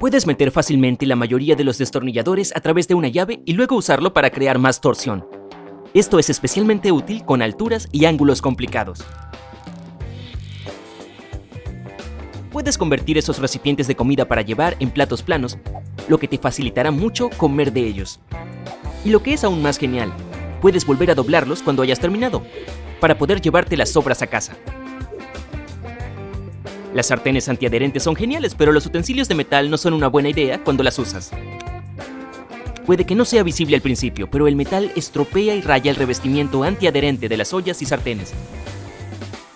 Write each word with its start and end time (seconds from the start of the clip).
Puedes 0.00 0.26
meter 0.26 0.50
fácilmente 0.50 1.04
la 1.04 1.14
mayoría 1.14 1.56
de 1.56 1.62
los 1.62 1.76
destornilladores 1.76 2.56
a 2.56 2.60
través 2.60 2.88
de 2.88 2.94
una 2.94 3.08
llave 3.08 3.42
y 3.44 3.52
luego 3.52 3.76
usarlo 3.76 4.14
para 4.14 4.30
crear 4.30 4.58
más 4.58 4.80
torsión. 4.80 5.26
Esto 5.92 6.18
es 6.18 6.30
especialmente 6.30 6.90
útil 6.90 7.22
con 7.26 7.42
alturas 7.42 7.86
y 7.92 8.06
ángulos 8.06 8.40
complicados. 8.40 9.04
Puedes 12.50 12.78
convertir 12.78 13.18
esos 13.18 13.40
recipientes 13.40 13.88
de 13.88 13.94
comida 13.94 14.24
para 14.24 14.40
llevar 14.40 14.74
en 14.80 14.90
platos 14.90 15.22
planos, 15.22 15.58
lo 16.08 16.16
que 16.16 16.28
te 16.28 16.38
facilitará 16.38 16.90
mucho 16.90 17.28
comer 17.36 17.70
de 17.70 17.86
ellos. 17.86 18.20
Y 19.04 19.10
lo 19.10 19.22
que 19.22 19.34
es 19.34 19.44
aún 19.44 19.60
más 19.60 19.76
genial, 19.76 20.14
puedes 20.62 20.86
volver 20.86 21.10
a 21.10 21.14
doblarlos 21.14 21.62
cuando 21.62 21.82
hayas 21.82 22.00
terminado, 22.00 22.42
para 23.00 23.18
poder 23.18 23.42
llevarte 23.42 23.76
las 23.76 23.90
sobras 23.90 24.22
a 24.22 24.28
casa. 24.28 24.56
Las 26.94 27.06
sartenes 27.06 27.48
antiadherentes 27.48 28.02
son 28.02 28.16
geniales, 28.16 28.54
pero 28.56 28.72
los 28.72 28.84
utensilios 28.84 29.28
de 29.28 29.36
metal 29.36 29.70
no 29.70 29.76
son 29.76 29.92
una 29.94 30.08
buena 30.08 30.28
idea 30.28 30.62
cuando 30.64 30.82
las 30.82 30.98
usas. 30.98 31.30
Puede 32.84 33.04
que 33.04 33.14
no 33.14 33.24
sea 33.24 33.44
visible 33.44 33.76
al 33.76 33.82
principio, 33.82 34.28
pero 34.28 34.48
el 34.48 34.56
metal 34.56 34.90
estropea 34.96 35.54
y 35.54 35.60
raya 35.60 35.92
el 35.92 35.96
revestimiento 35.96 36.64
antiadherente 36.64 37.28
de 37.28 37.36
las 37.36 37.52
ollas 37.52 37.80
y 37.82 37.86
sartenes. 37.86 38.32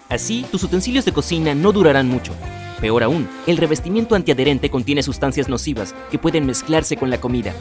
Así, 0.08 0.46
tus 0.52 0.62
utensilios 0.62 1.04
de 1.04 1.12
cocina 1.12 1.54
no 1.54 1.72
durarán 1.72 2.08
mucho. 2.08 2.32
Peor 2.80 3.02
aún, 3.02 3.28
el 3.48 3.56
revestimiento 3.56 4.14
antiadherente 4.14 4.70
contiene 4.70 5.02
sustancias 5.02 5.48
nocivas 5.48 5.94
que 6.12 6.18
pueden 6.18 6.46
mezclarse 6.46 6.96
con 6.96 7.10
la 7.10 7.20
comida. 7.20 7.52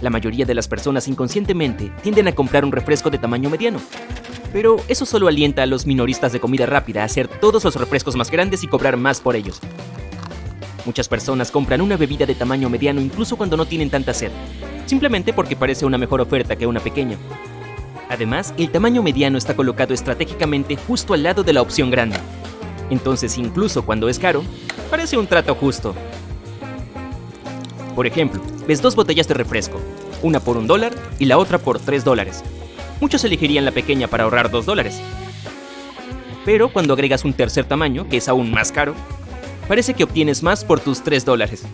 La 0.00 0.10
mayoría 0.10 0.44
de 0.44 0.54
las 0.54 0.68
personas 0.68 1.08
inconscientemente 1.08 1.90
tienden 2.02 2.28
a 2.28 2.34
comprar 2.34 2.64
un 2.64 2.72
refresco 2.72 3.10
de 3.10 3.18
tamaño 3.18 3.50
mediano, 3.50 3.80
pero 4.52 4.76
eso 4.88 5.06
solo 5.06 5.28
alienta 5.28 5.62
a 5.62 5.66
los 5.66 5.86
minoristas 5.86 6.32
de 6.32 6.40
comida 6.40 6.66
rápida 6.66 7.02
a 7.02 7.06
hacer 7.06 7.26
todos 7.26 7.64
los 7.64 7.76
refrescos 7.76 8.16
más 8.16 8.30
grandes 8.30 8.62
y 8.62 8.68
cobrar 8.68 8.96
más 8.96 9.20
por 9.20 9.34
ellos. 9.34 9.60
Muchas 10.84 11.08
personas 11.08 11.50
compran 11.50 11.80
una 11.80 11.96
bebida 11.96 12.26
de 12.26 12.34
tamaño 12.34 12.68
mediano 12.68 13.00
incluso 13.00 13.36
cuando 13.36 13.56
no 13.56 13.66
tienen 13.66 13.88
tanta 13.88 14.12
sed, 14.12 14.30
simplemente 14.86 15.32
porque 15.32 15.56
parece 15.56 15.86
una 15.86 15.98
mejor 15.98 16.20
oferta 16.20 16.56
que 16.56 16.66
una 16.66 16.80
pequeña. 16.80 17.16
Además, 18.08 18.52
el 18.58 18.70
tamaño 18.70 19.02
mediano 19.02 19.38
está 19.38 19.56
colocado 19.56 19.94
estratégicamente 19.94 20.76
justo 20.76 21.14
al 21.14 21.22
lado 21.22 21.42
de 21.44 21.54
la 21.54 21.62
opción 21.62 21.90
grande. 21.90 22.18
Entonces, 22.90 23.38
incluso 23.38 23.86
cuando 23.86 24.08
es 24.08 24.18
caro, 24.18 24.42
parece 24.90 25.16
un 25.16 25.26
trato 25.26 25.54
justo. 25.54 25.94
Por 27.94 28.06
ejemplo, 28.06 28.42
ves 28.66 28.82
dos 28.82 28.96
botellas 28.96 29.28
de 29.28 29.34
refresco, 29.34 29.80
una 30.22 30.40
por 30.40 30.58
un 30.58 30.66
dólar 30.66 30.92
y 31.18 31.24
la 31.24 31.38
otra 31.38 31.58
por 31.58 31.78
tres 31.78 32.04
dólares 32.04 32.42
muchos 33.02 33.24
elegirían 33.24 33.64
la 33.64 33.72
pequeña 33.72 34.06
para 34.06 34.22
ahorrar 34.22 34.48
2 34.48 34.64
dólares. 34.64 35.02
Pero 36.44 36.72
cuando 36.72 36.94
agregas 36.94 37.24
un 37.24 37.32
tercer 37.32 37.64
tamaño, 37.64 38.08
que 38.08 38.18
es 38.18 38.28
aún 38.28 38.52
más 38.52 38.70
caro, 38.70 38.94
parece 39.66 39.94
que 39.94 40.04
obtienes 40.04 40.44
más 40.44 40.64
por 40.64 40.78
tus 40.78 41.02
3 41.02 41.24
dólares. 41.24 41.64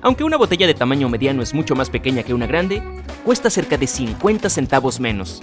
Aunque 0.00 0.24
una 0.24 0.38
botella 0.38 0.66
de 0.66 0.72
tamaño 0.72 1.10
mediano 1.10 1.42
es 1.42 1.52
mucho 1.52 1.76
más 1.76 1.90
pequeña 1.90 2.22
que 2.22 2.32
una 2.32 2.46
grande, 2.46 2.82
cuesta 3.26 3.50
cerca 3.50 3.76
de 3.76 3.86
50 3.86 4.48
centavos 4.48 5.00
menos. 5.00 5.42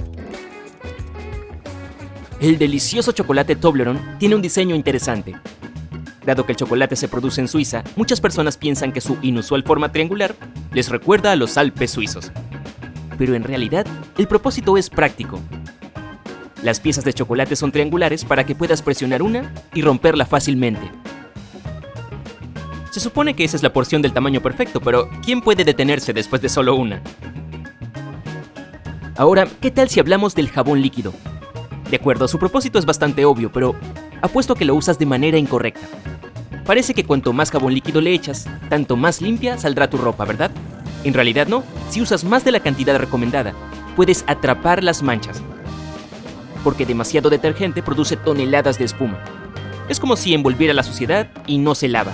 El 2.41 2.57
delicioso 2.57 3.11
chocolate 3.11 3.55
Toblerone 3.55 3.99
tiene 4.17 4.33
un 4.33 4.41
diseño 4.41 4.73
interesante. 4.73 5.35
Dado 6.25 6.47
que 6.47 6.53
el 6.53 6.57
chocolate 6.57 6.95
se 6.95 7.07
produce 7.07 7.41
en 7.41 7.47
Suiza, 7.47 7.83
muchas 7.95 8.19
personas 8.19 8.57
piensan 8.57 8.91
que 8.91 9.01
su 9.01 9.19
inusual 9.21 9.61
forma 9.61 9.91
triangular 9.91 10.33
les 10.73 10.89
recuerda 10.89 11.31
a 11.31 11.35
los 11.35 11.59
Alpes 11.59 11.91
suizos 11.91 12.31
pero 13.17 13.35
en 13.35 13.43
realidad 13.43 13.85
el 14.17 14.27
propósito 14.27 14.77
es 14.77 14.89
práctico. 14.89 15.39
Las 16.63 16.79
piezas 16.79 17.03
de 17.03 17.13
chocolate 17.13 17.55
son 17.55 17.71
triangulares 17.71 18.25
para 18.25 18.45
que 18.45 18.55
puedas 18.55 18.81
presionar 18.81 19.21
una 19.21 19.53
y 19.73 19.81
romperla 19.81 20.25
fácilmente. 20.25 20.91
Se 22.91 22.99
supone 22.99 23.35
que 23.35 23.43
esa 23.43 23.57
es 23.57 23.63
la 23.63 23.73
porción 23.73 24.01
del 24.01 24.13
tamaño 24.13 24.41
perfecto, 24.41 24.81
pero 24.81 25.07
¿quién 25.23 25.41
puede 25.41 25.63
detenerse 25.63 26.13
después 26.13 26.41
de 26.41 26.49
solo 26.49 26.75
una? 26.75 27.01
Ahora, 29.17 29.47
¿qué 29.61 29.71
tal 29.71 29.89
si 29.89 29.99
hablamos 29.99 30.33
del 30.33 30.49
jabón 30.49 30.81
líquido? 30.81 31.13
De 31.89 31.97
acuerdo, 31.97 32.27
su 32.27 32.39
propósito 32.39 32.79
es 32.79 32.85
bastante 32.85 33.23
obvio, 33.23 33.51
pero 33.51 33.75
apuesto 34.21 34.55
que 34.55 34.65
lo 34.65 34.75
usas 34.75 34.97
de 34.99 35.05
manera 35.05 35.37
incorrecta. 35.37 35.87
Parece 36.65 36.93
que 36.93 37.05
cuanto 37.05 37.33
más 37.33 37.49
jabón 37.49 37.73
líquido 37.73 38.01
le 38.01 38.13
echas, 38.13 38.47
tanto 38.67 38.97
más 38.97 39.21
limpia 39.21 39.57
saldrá 39.57 39.89
tu 39.89 39.97
ropa, 39.97 40.25
¿verdad? 40.25 40.51
En 41.03 41.13
realidad 41.13 41.47
no, 41.47 41.63
si 41.89 42.01
usas 42.01 42.23
más 42.23 42.43
de 42.43 42.51
la 42.51 42.59
cantidad 42.59 42.97
recomendada, 42.97 43.53
puedes 43.95 44.23
atrapar 44.27 44.83
las 44.83 45.01
manchas. 45.03 45.41
Porque 46.63 46.85
demasiado 46.85 47.29
detergente 47.29 47.81
produce 47.81 48.17
toneladas 48.17 48.77
de 48.77 48.85
espuma. 48.85 49.19
Es 49.89 49.99
como 49.99 50.15
si 50.15 50.33
envolviera 50.33 50.73
la 50.73 50.83
suciedad 50.83 51.29
y 51.45 51.59
no 51.59 51.75
se 51.75 51.87
lava. 51.87 52.13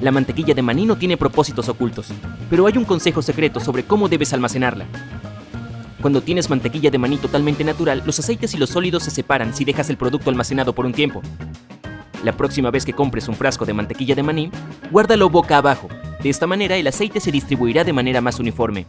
La 0.00 0.12
mantequilla 0.12 0.54
de 0.54 0.62
maní 0.62 0.86
no 0.86 0.96
tiene 0.96 1.16
propósitos 1.16 1.68
ocultos, 1.68 2.08
pero 2.48 2.66
hay 2.66 2.78
un 2.78 2.84
consejo 2.84 3.20
secreto 3.20 3.58
sobre 3.58 3.82
cómo 3.82 4.08
debes 4.08 4.32
almacenarla. 4.32 4.86
Cuando 6.00 6.20
tienes 6.20 6.48
mantequilla 6.48 6.88
de 6.90 6.98
maní 6.98 7.16
totalmente 7.16 7.64
natural, 7.64 8.04
los 8.06 8.16
aceites 8.20 8.54
y 8.54 8.58
los 8.58 8.70
sólidos 8.70 9.02
se 9.02 9.10
separan 9.10 9.52
si 9.52 9.64
dejas 9.64 9.90
el 9.90 9.96
producto 9.96 10.30
almacenado 10.30 10.72
por 10.72 10.86
un 10.86 10.92
tiempo. 10.92 11.20
La 12.22 12.32
próxima 12.32 12.70
vez 12.70 12.84
que 12.84 12.92
compres 12.92 13.26
un 13.26 13.34
frasco 13.34 13.64
de 13.64 13.74
mantequilla 13.74 14.14
de 14.14 14.22
maní, 14.22 14.52
guárdalo 14.92 15.28
boca 15.30 15.58
abajo. 15.58 15.88
De 16.22 16.30
esta 16.30 16.46
manera 16.46 16.76
el 16.76 16.86
aceite 16.86 17.18
se 17.18 17.32
distribuirá 17.32 17.82
de 17.82 17.92
manera 17.92 18.20
más 18.20 18.38
uniforme. 18.38 18.86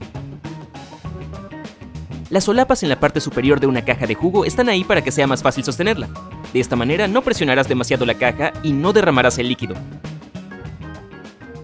Las 2.29 2.43
solapas 2.43 2.83
en 2.83 2.89
la 2.89 2.99
parte 2.99 3.21
superior 3.21 3.59
de 3.59 3.65
una 3.65 3.83
caja 3.83 4.05
de 4.05 4.13
jugo 4.13 4.45
están 4.45 4.69
ahí 4.69 4.83
para 4.83 5.03
que 5.03 5.11
sea 5.11 5.25
más 5.25 5.41
fácil 5.41 5.63
sostenerla. 5.63 6.09
De 6.53 6.59
esta 6.59 6.75
manera 6.75 7.07
no 7.07 7.23
presionarás 7.23 7.67
demasiado 7.67 8.05
la 8.05 8.13
caja 8.13 8.53
y 8.61 8.71
no 8.71 8.93
derramarás 8.93 9.39
el 9.39 9.47
líquido. 9.47 9.75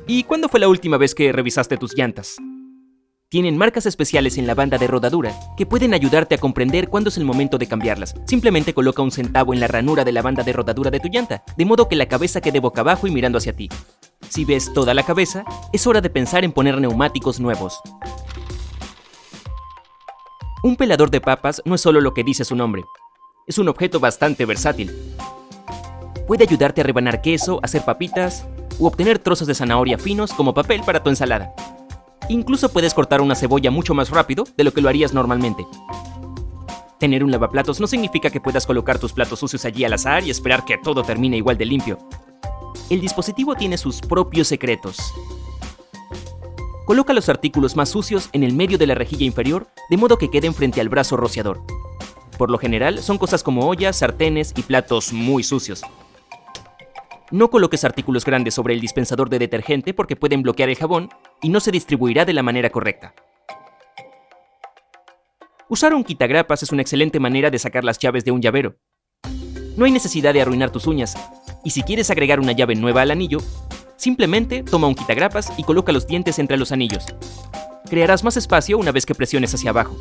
¿Y 0.08 0.24
cuándo 0.24 0.50
fue 0.50 0.60
la 0.60 0.68
última 0.68 0.98
vez 0.98 1.14
que 1.14 1.32
revisaste 1.32 1.78
tus 1.78 1.96
llantas? 1.96 2.38
Tienen 3.30 3.58
marcas 3.58 3.86
especiales 3.86 4.40
en 4.40 4.48
la 4.48 4.56
banda 4.56 4.80
de 4.80 4.88
rodadura 4.88 5.34
que 5.56 5.68
pueden 5.68 5.94
ayudarte 5.94 6.34
a 6.34 6.38
comprender 6.40 6.90
cuándo 6.90 7.10
es 7.10 7.18
el 7.18 7.26
momento 7.26 7.60
de 7.60 7.68
cambiarlas. 7.68 8.16
Simplemente 8.26 8.74
coloca 8.74 9.04
un 9.04 9.12
centavo 9.12 9.54
en 9.54 9.60
la 9.60 9.68
ranura 9.68 10.04
de 10.04 10.14
la 10.14 10.24
banda 10.24 10.44
de 10.44 10.54
rodadura 10.54 10.90
de 10.90 11.00
tu 11.00 11.10
llanta, 11.10 11.44
de 11.58 11.66
modo 11.66 11.88
que 11.88 11.96
la 11.96 12.08
cabeza 12.08 12.42
quede 12.42 12.60
boca 12.60 12.82
abajo 12.82 13.06
y 13.06 13.12
mirando 13.12 13.38
hacia 13.38 13.56
ti. 13.56 13.70
Si 14.30 14.46
ves 14.46 14.74
toda 14.74 14.96
la 14.96 15.04
cabeza, 15.04 15.44
es 15.74 15.86
hora 15.86 16.02
de 16.02 16.10
pensar 16.10 16.44
en 16.44 16.52
poner 16.52 16.80
neumáticos 16.80 17.40
nuevos. 17.40 17.80
Un 20.66 20.78
pelador 20.78 21.12
de 21.12 21.22
papas 21.22 21.62
no 21.64 21.76
es 21.76 21.82
solo 21.82 22.02
lo 22.02 22.16
que 22.16 22.24
dice 22.24 22.44
su 22.44 22.56
nombre. 22.56 22.86
Es 23.46 23.60
un 23.60 23.70
objeto 23.70 24.00
bastante 24.00 24.46
versátil. 24.46 24.92
Puede 26.26 26.44
ayudarte 26.44 26.82
a 26.82 26.84
rebanar 26.84 27.22
queso, 27.22 27.60
hacer 27.62 27.86
papitas 27.86 28.48
o 28.80 28.88
obtener 28.88 29.20
trozos 29.20 29.48
de 29.48 29.54
zanahoria 29.54 30.00
finos 30.00 30.34
como 30.34 30.56
papel 30.56 30.82
para 30.84 31.04
tu 31.04 31.12
ensalada. 31.12 31.54
Incluso 32.30 32.70
puedes 32.70 32.96
cortar 32.96 33.22
una 33.22 33.36
cebolla 33.36 33.70
mucho 33.70 33.94
más 33.94 34.10
rápido 34.10 34.44
de 34.58 34.64
lo 34.64 34.74
que 34.74 34.82
lo 34.82 34.90
harías 34.90 35.14
normalmente. 35.14 35.68
Tener 37.00 37.24
un 37.24 37.30
lavaplatos 37.30 37.80
no 37.80 37.86
significa 37.86 38.32
que 38.32 38.42
puedas 38.42 38.66
colocar 38.66 38.98
tus 38.98 39.14
platos 39.14 39.38
sucios 39.38 39.66
allí 39.66 39.86
al 39.86 39.94
azar 39.94 40.24
y 40.24 40.32
esperar 40.32 40.66
que 40.66 40.80
todo 40.80 41.04
termine 41.04 41.38
igual 41.38 41.60
de 41.60 41.66
limpio. 41.66 42.00
El 42.90 43.02
dispositivo 43.02 43.54
tiene 43.54 43.78
sus 43.78 44.02
propios 44.02 44.48
secretos 44.48 45.14
Coloca 46.86 47.14
los 47.14 47.30
artículos 47.30 47.76
más 47.76 47.90
sucios 47.90 48.30
en 48.32 48.44
el 48.44 48.54
medio 48.54 48.78
de 48.78 48.86
la 48.86 48.94
rejilla 48.94 49.26
inferior, 49.26 49.68
de 49.90 49.98
modo 49.98 50.20
que 50.20 50.30
queden 50.30 50.54
frente 50.54 50.82
al 50.82 50.90
brazo 50.90 51.18
rociador. 51.18 51.62
Por 52.38 52.52
lo 52.52 52.60
general 52.60 53.00
son 53.00 53.18
cosas 53.18 53.42
como 53.42 53.68
ollas, 53.68 53.98
sartenes 53.98 54.54
y 54.56 54.62
platos 54.62 55.12
muy 55.12 55.42
sucios. 55.42 55.82
No 57.32 57.50
coloques 57.50 57.84
artículos 57.84 58.24
grandes 58.24 58.54
sobre 58.54 58.76
el 58.76 58.82
dispensador 58.82 59.32
de 59.32 59.40
detergente 59.40 59.96
porque 59.96 60.16
pueden 60.16 60.44
bloquear 60.44 60.70
el 60.70 60.76
jabón 60.76 61.10
y 61.42 61.50
no 61.50 61.60
se 61.60 61.72
distribuirá 61.72 62.24
de 62.24 62.34
la 62.34 62.44
manera 62.44 62.70
correcta. 62.70 63.16
Usar 65.68 65.96
un 65.96 66.04
quitagrapas 66.04 66.62
es 66.62 66.72
una 66.72 66.84
excelente 66.84 67.20
manera 67.20 67.50
de 67.50 67.58
sacar 67.58 67.84
las 67.84 67.98
llaves 67.98 68.24
de 68.26 68.32
un 68.32 68.44
llavero. 68.44 68.76
No 69.76 69.86
hay 69.86 69.92
necesidad 69.92 70.34
de 70.34 70.42
arruinar 70.42 70.70
tus 70.70 70.86
uñas, 70.86 71.16
y 71.64 71.72
si 71.72 71.82
quieres 71.82 72.12
agregar 72.12 72.40
una 72.40 72.52
llave 72.52 72.76
nueva 72.76 73.02
al 73.02 73.10
anillo, 73.10 73.40
simplemente 73.98 74.64
toma 74.64 74.88
un 74.88 74.96
quitagrapas 74.96 75.52
y 75.58 75.64
coloca 75.64 75.92
los 75.92 76.08
dientes 76.08 76.40
entre 76.40 76.58
los 76.58 76.72
anillos. 76.72 77.06
Crearás 77.90 78.24
más 78.24 78.38
espacio 78.38 78.78
una 78.78 78.92
vez 78.92 79.06
que 79.06 79.16
presiones 79.16 79.54
hacia 79.54 79.70
abajo. 79.70 79.96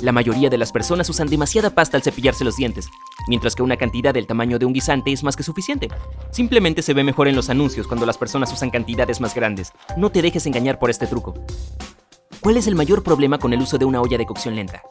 La 0.00 0.10
mayoría 0.10 0.50
de 0.50 0.58
las 0.58 0.72
personas 0.72 1.08
usan 1.10 1.28
demasiada 1.28 1.70
pasta 1.70 1.96
al 1.96 2.02
cepillarse 2.02 2.42
los 2.42 2.56
dientes, 2.56 2.88
mientras 3.28 3.54
que 3.54 3.62
una 3.62 3.76
cantidad 3.76 4.12
del 4.12 4.26
tamaño 4.26 4.58
de 4.58 4.66
un 4.66 4.72
guisante 4.72 5.12
es 5.12 5.22
más 5.22 5.36
que 5.36 5.44
suficiente. 5.44 5.88
Simplemente 6.32 6.82
se 6.82 6.92
ve 6.92 7.04
mejor 7.04 7.28
en 7.28 7.36
los 7.36 7.50
anuncios 7.50 7.86
cuando 7.86 8.04
las 8.04 8.18
personas 8.18 8.52
usan 8.52 8.70
cantidades 8.70 9.20
más 9.20 9.32
grandes. 9.34 9.72
No 9.96 10.10
te 10.10 10.20
dejes 10.20 10.44
engañar 10.46 10.80
por 10.80 10.90
este 10.90 11.06
truco. 11.06 11.34
¿Cuál 12.40 12.56
es 12.56 12.66
el 12.66 12.74
mayor 12.74 13.04
problema 13.04 13.38
con 13.38 13.52
el 13.52 13.60
uso 13.60 13.78
de 13.78 13.84
una 13.84 14.00
olla 14.00 14.18
de 14.18 14.26
cocción 14.26 14.56
lenta? 14.56 14.82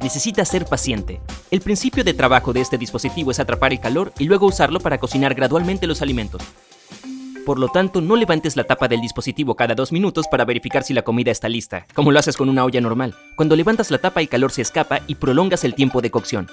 Necesitas 0.00 0.48
ser 0.48 0.64
paciente. 0.64 1.20
El 1.50 1.62
principio 1.62 2.04
de 2.04 2.14
trabajo 2.14 2.52
de 2.52 2.60
este 2.60 2.78
dispositivo 2.78 3.32
es 3.32 3.40
atrapar 3.40 3.72
el 3.72 3.80
calor 3.80 4.12
y 4.20 4.24
luego 4.24 4.46
usarlo 4.46 4.78
para 4.78 4.98
cocinar 4.98 5.34
gradualmente 5.34 5.88
los 5.88 6.00
alimentos. 6.00 6.40
Por 7.44 7.58
lo 7.58 7.66
tanto, 7.66 8.00
no 8.00 8.14
levantes 8.14 8.54
la 8.54 8.62
tapa 8.62 8.86
del 8.86 9.00
dispositivo 9.00 9.56
cada 9.56 9.74
dos 9.74 9.90
minutos 9.90 10.26
para 10.30 10.44
verificar 10.44 10.84
si 10.84 10.94
la 10.94 11.02
comida 11.02 11.32
está 11.32 11.48
lista, 11.48 11.88
como 11.92 12.12
lo 12.12 12.20
haces 12.20 12.36
con 12.36 12.48
una 12.48 12.64
olla 12.64 12.80
normal. 12.80 13.16
Cuando 13.34 13.56
levantas 13.56 13.90
la 13.90 13.98
tapa 13.98 14.20
el 14.20 14.28
calor 14.28 14.52
se 14.52 14.62
escapa 14.62 15.00
y 15.08 15.16
prolongas 15.16 15.64
el 15.64 15.74
tiempo 15.74 16.00
de 16.00 16.12
cocción. 16.12 16.46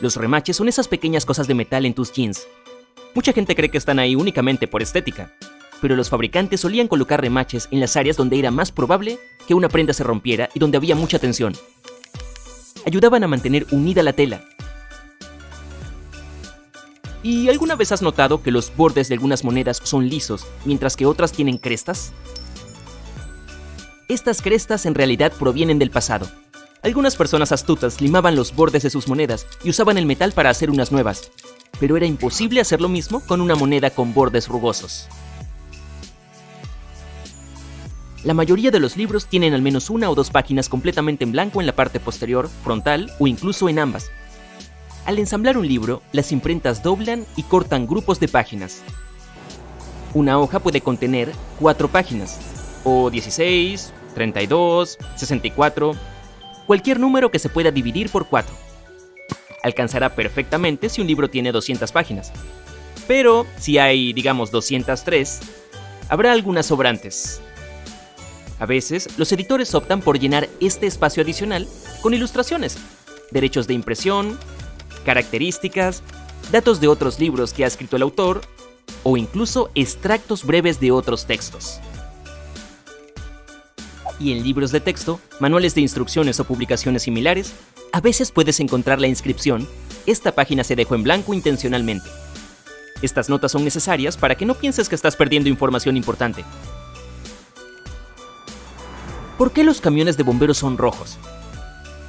Los 0.00 0.14
remaches 0.14 0.56
son 0.56 0.68
esas 0.68 0.86
pequeñas 0.86 1.24
cosas 1.24 1.48
de 1.48 1.54
metal 1.54 1.84
en 1.84 1.94
tus 1.94 2.12
jeans. 2.12 2.46
Mucha 3.12 3.32
gente 3.32 3.56
cree 3.56 3.70
que 3.70 3.78
están 3.78 3.98
ahí 3.98 4.14
únicamente 4.14 4.68
por 4.68 4.82
estética, 4.82 5.32
pero 5.80 5.96
los 5.96 6.10
fabricantes 6.10 6.60
solían 6.60 6.86
colocar 6.86 7.20
remaches 7.20 7.66
en 7.72 7.80
las 7.80 7.96
áreas 7.96 8.16
donde 8.16 8.38
era 8.38 8.52
más 8.52 8.70
probable 8.70 9.18
que 9.48 9.54
una 9.54 9.68
prenda 9.68 9.92
se 9.94 10.04
rompiera 10.04 10.48
y 10.54 10.60
donde 10.60 10.76
había 10.76 10.94
mucha 10.94 11.18
tensión. 11.18 11.54
Ayudaban 12.88 13.22
a 13.22 13.28
mantener 13.28 13.66
unida 13.70 14.02
la 14.02 14.14
tela 14.14 14.40
¿Y 17.22 17.50
alguna 17.50 17.76
vez 17.76 17.92
has 17.92 18.00
notado 18.00 18.42
que 18.42 18.50
los 18.50 18.74
bordes 18.74 19.08
de 19.08 19.14
algunas 19.14 19.44
monedas 19.44 19.78
son 19.84 20.08
lisos, 20.08 20.46
mientras 20.64 20.96
que 20.96 21.04
otras 21.04 21.32
tienen 21.32 21.58
crestas? 21.58 22.14
Estas 24.08 24.40
crestas 24.40 24.86
en 24.86 24.94
realidad 24.94 25.34
provienen 25.38 25.78
del 25.78 25.90
pasado. 25.90 26.30
Algunas 26.82 27.14
personas 27.14 27.52
astutas 27.52 28.00
limaban 28.00 28.36
los 28.36 28.56
bordes 28.56 28.84
de 28.84 28.88
sus 28.88 29.06
monedas 29.06 29.46
y 29.62 29.68
usaban 29.68 29.98
el 29.98 30.06
metal 30.06 30.32
para 30.32 30.48
hacer 30.48 30.70
unas 30.70 30.90
nuevas, 30.90 31.30
pero 31.78 31.98
era 31.98 32.06
imposible 32.06 32.62
hacer 32.62 32.80
lo 32.80 32.88
mismo 32.88 33.20
con 33.20 33.42
una 33.42 33.54
moneda 33.54 33.90
con 33.90 34.14
bordes 34.14 34.48
rugosos. 34.48 35.08
La 38.24 38.34
mayoría 38.34 38.70
de 38.70 38.80
los 38.80 38.96
libros 38.96 39.26
tienen 39.26 39.54
al 39.54 39.62
menos 39.62 39.90
una 39.90 40.10
o 40.10 40.14
dos 40.14 40.30
páginas 40.30 40.68
completamente 40.68 41.24
en 41.24 41.32
blanco 41.32 41.60
en 41.60 41.66
la 41.66 41.74
parte 41.74 42.00
posterior, 42.00 42.48
frontal 42.62 43.12
o 43.18 43.26
incluso 43.26 43.68
en 43.68 43.78
ambas, 43.78 44.10
al 45.08 45.18
ensamblar 45.18 45.56
un 45.56 45.66
libro, 45.66 46.02
las 46.12 46.32
imprentas 46.32 46.82
doblan 46.82 47.24
y 47.34 47.42
cortan 47.44 47.86
grupos 47.86 48.20
de 48.20 48.28
páginas. 48.28 48.82
Una 50.12 50.38
hoja 50.38 50.58
puede 50.58 50.82
contener 50.82 51.32
cuatro 51.58 51.88
páginas, 51.88 52.38
o 52.84 53.08
16, 53.08 53.90
32, 54.14 54.98
64, 55.16 55.92
cualquier 56.66 57.00
número 57.00 57.30
que 57.30 57.38
se 57.38 57.48
pueda 57.48 57.70
dividir 57.70 58.10
por 58.10 58.28
4. 58.28 58.54
Alcanzará 59.62 60.14
perfectamente 60.14 60.90
si 60.90 61.00
un 61.00 61.06
libro 61.06 61.30
tiene 61.30 61.52
200 61.52 61.90
páginas. 61.90 62.30
Pero 63.06 63.46
si 63.56 63.78
hay, 63.78 64.12
digamos, 64.12 64.50
203, 64.50 65.40
habrá 66.10 66.32
algunas 66.32 66.66
sobrantes. 66.66 67.40
A 68.58 68.66
veces, 68.66 69.08
los 69.16 69.30
editores 69.32 69.74
optan 69.74 70.00
por 70.00 70.18
llenar 70.18 70.48
este 70.60 70.86
espacio 70.86 71.22
adicional 71.22 71.68
con 72.02 72.14
ilustraciones, 72.14 72.76
derechos 73.30 73.66
de 73.66 73.74
impresión, 73.74 74.38
características, 75.04 76.02
datos 76.50 76.80
de 76.80 76.88
otros 76.88 77.20
libros 77.20 77.52
que 77.52 77.64
ha 77.64 77.68
escrito 77.68 77.96
el 77.96 78.02
autor 78.02 78.40
o 79.04 79.16
incluso 79.16 79.70
extractos 79.74 80.44
breves 80.44 80.80
de 80.80 80.90
otros 80.90 81.26
textos. 81.26 81.80
Y 84.18 84.32
en 84.32 84.42
libros 84.42 84.72
de 84.72 84.80
texto, 84.80 85.20
manuales 85.38 85.76
de 85.76 85.80
instrucciones 85.80 86.40
o 86.40 86.44
publicaciones 86.44 87.02
similares, 87.02 87.52
a 87.92 88.00
veces 88.00 88.32
puedes 88.32 88.58
encontrar 88.58 89.00
la 89.00 89.06
inscripción, 89.06 89.68
esta 90.06 90.32
página 90.32 90.64
se 90.64 90.74
dejó 90.74 90.96
en 90.96 91.04
blanco 91.04 91.34
intencionalmente. 91.34 92.08
Estas 93.00 93.28
notas 93.28 93.52
son 93.52 93.62
necesarias 93.62 94.16
para 94.16 94.34
que 94.34 94.44
no 94.44 94.54
pienses 94.54 94.88
que 94.88 94.96
estás 94.96 95.14
perdiendo 95.14 95.48
información 95.48 95.96
importante. 95.96 96.44
¿Por 99.38 99.52
qué 99.52 99.62
los 99.62 99.80
camiones 99.80 100.16
de 100.16 100.24
bomberos 100.24 100.58
son 100.58 100.76
rojos? 100.76 101.16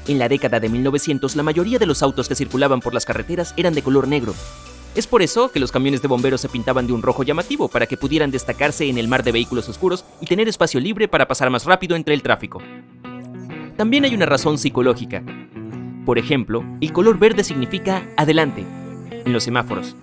En 0.07 0.17
la 0.17 0.27
década 0.27 0.59
de 0.59 0.67
1900 0.67 1.35
la 1.35 1.43
mayoría 1.43 1.77
de 1.77 1.85
los 1.85 2.01
autos 2.01 2.27
que 2.27 2.33
circulaban 2.33 2.79
por 2.79 2.95
las 2.95 3.05
carreteras 3.05 3.53
eran 3.55 3.75
de 3.75 3.83
color 3.83 4.07
negro. 4.07 4.33
Es 4.95 5.05
por 5.05 5.21
eso 5.21 5.51
que 5.51 5.59
los 5.59 5.71
camiones 5.71 6.01
de 6.01 6.07
bomberos 6.07 6.41
se 6.41 6.49
pintaban 6.49 6.87
de 6.87 6.93
un 6.93 7.03
rojo 7.03 7.21
llamativo 7.21 7.67
para 7.67 7.85
que 7.85 7.97
pudieran 7.97 8.31
destacarse 8.31 8.89
en 8.89 8.97
el 8.97 9.07
mar 9.07 9.21
de 9.23 9.31
vehículos 9.31 9.69
oscuros 9.69 10.05
y 10.19 10.25
tener 10.25 10.47
espacio 10.47 10.79
libre 10.79 11.07
para 11.07 11.27
pasar 11.27 11.51
más 11.51 11.65
rápido 11.65 11.95
entre 11.95 12.15
el 12.15 12.23
tráfico. 12.23 12.63
También 13.77 14.05
hay 14.05 14.15
una 14.15 14.25
razón 14.25 14.57
psicológica. 14.57 15.23
Por 16.07 16.17
ejemplo, 16.17 16.65
el 16.81 16.91
color 16.91 17.19
verde 17.19 17.43
significa 17.43 18.09
adelante 18.17 18.65
en 19.11 19.31
los 19.31 19.43
semáforos. 19.43 19.95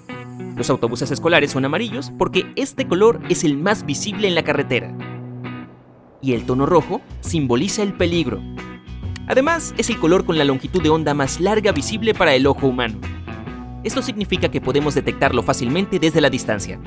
Los 0.54 0.70
autobuses 0.70 1.10
escolares 1.10 1.50
son 1.50 1.64
amarillos 1.64 2.12
porque 2.16 2.46
este 2.54 2.86
color 2.86 3.20
es 3.28 3.42
el 3.42 3.58
más 3.58 3.84
visible 3.84 4.28
en 4.28 4.36
la 4.36 4.44
carretera. 4.44 4.96
Y 6.20 6.32
el 6.32 6.44
tono 6.44 6.66
rojo 6.66 7.00
simboliza 7.20 7.82
el 7.82 7.92
peligro, 7.92 8.40
Además, 9.28 9.74
es 9.76 9.90
el 9.90 9.98
color 9.98 10.24
con 10.24 10.38
la 10.38 10.44
longitud 10.44 10.82
de 10.82 10.88
onda 10.88 11.12
más 11.12 11.40
larga 11.40 11.72
visible 11.72 12.14
para 12.14 12.34
el 12.34 12.46
ojo 12.46 12.68
humano. 12.68 12.98
Esto 13.82 14.02
significa 14.02 14.48
que 14.48 14.60
podemos 14.60 14.94
detectarlo 14.94 15.42
fácilmente 15.42 15.98
desde 15.98 16.20
la 16.20 16.30
distancia. 16.30 16.80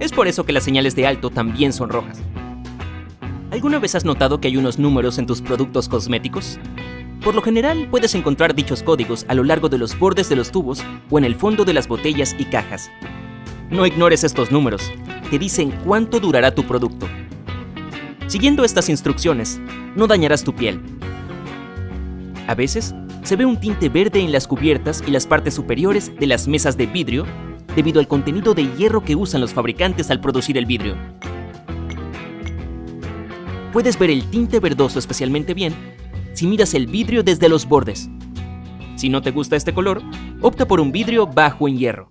Es 0.00 0.12
por 0.12 0.26
eso 0.26 0.44
que 0.44 0.52
las 0.52 0.64
señales 0.64 0.96
de 0.96 1.06
alto 1.06 1.30
también 1.30 1.72
son 1.72 1.90
rojas. 1.90 2.20
¿Alguna 3.50 3.78
vez 3.78 3.94
has 3.94 4.06
notado 4.06 4.40
que 4.40 4.48
hay 4.48 4.56
unos 4.56 4.78
números 4.78 5.18
en 5.18 5.26
tus 5.26 5.42
productos 5.42 5.88
cosméticos? 5.88 6.58
Por 7.22 7.34
lo 7.34 7.42
general 7.42 7.86
puedes 7.90 8.14
encontrar 8.14 8.54
dichos 8.54 8.82
códigos 8.82 9.26
a 9.28 9.34
lo 9.34 9.44
largo 9.44 9.68
de 9.68 9.78
los 9.78 9.98
bordes 9.98 10.30
de 10.30 10.36
los 10.36 10.50
tubos 10.50 10.82
o 11.10 11.18
en 11.18 11.24
el 11.24 11.36
fondo 11.36 11.64
de 11.64 11.74
las 11.74 11.88
botellas 11.88 12.34
y 12.38 12.46
cajas. 12.46 12.90
No 13.70 13.86
ignores 13.86 14.24
estos 14.24 14.50
números, 14.50 14.90
que 15.30 15.38
dicen 15.38 15.70
cuánto 15.84 16.20
durará 16.20 16.54
tu 16.54 16.64
producto. 16.64 17.06
Siguiendo 18.32 18.64
estas 18.64 18.88
instrucciones, 18.88 19.60
no 19.94 20.06
dañarás 20.06 20.42
tu 20.42 20.54
piel, 20.54 20.80
a 22.46 22.54
veces, 22.54 22.94
se 23.24 23.36
ve 23.36 23.44
un 23.44 23.60
tinte 23.60 23.90
verde 23.90 24.20
en 24.20 24.32
las 24.32 24.46
cubiertas 24.46 25.04
y 25.06 25.10
las 25.10 25.26
partes 25.26 25.52
superiores 25.52 26.16
de 26.18 26.26
las 26.26 26.48
mesas 26.48 26.78
de 26.78 26.86
vidrio 26.86 27.26
debido 27.76 28.00
al 28.00 28.08
contenido 28.08 28.54
de 28.54 28.74
hierro 28.74 29.04
que 29.04 29.16
usan 29.16 29.42
los 29.42 29.52
fabricantes 29.52 30.10
al 30.10 30.22
producir 30.22 30.56
el 30.56 30.64
vidrio. 30.64 30.96
Puedes 33.70 33.98
ver 33.98 34.08
el 34.08 34.24
tinte 34.30 34.60
verdoso 34.60 34.98
especialmente 34.98 35.52
bien 35.52 35.74
si 36.32 36.46
miras 36.46 36.72
el 36.72 36.86
vidrio 36.86 37.22
desde 37.22 37.50
los 37.50 37.68
bordes. 37.68 38.08
Si 38.96 39.10
no 39.10 39.20
te 39.20 39.30
gusta 39.30 39.56
este 39.56 39.74
color, 39.74 40.00
opta 40.40 40.66
por 40.66 40.80
un 40.80 40.90
vidrio 40.90 41.26
bajo 41.26 41.68
en 41.68 41.76
hierro. 41.76 42.10